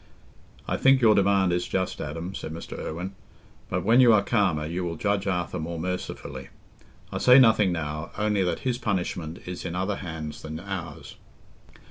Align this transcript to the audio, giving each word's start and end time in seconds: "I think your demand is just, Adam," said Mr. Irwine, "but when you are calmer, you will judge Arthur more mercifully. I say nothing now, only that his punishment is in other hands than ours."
"I 0.67 0.77
think 0.77 0.99
your 0.99 1.13
demand 1.13 1.53
is 1.53 1.67
just, 1.67 2.01
Adam," 2.01 2.33
said 2.33 2.51
Mr. 2.51 2.75
Irwine, 2.75 3.11
"but 3.69 3.83
when 3.83 3.99
you 3.99 4.11
are 4.13 4.23
calmer, 4.23 4.65
you 4.65 4.83
will 4.83 4.95
judge 4.95 5.27
Arthur 5.27 5.59
more 5.59 5.77
mercifully. 5.77 6.49
I 7.11 7.19
say 7.19 7.37
nothing 7.37 7.71
now, 7.71 8.09
only 8.17 8.43
that 8.43 8.61
his 8.61 8.79
punishment 8.79 9.41
is 9.47 9.63
in 9.63 9.75
other 9.75 9.97
hands 9.97 10.41
than 10.41 10.59
ours." 10.59 11.17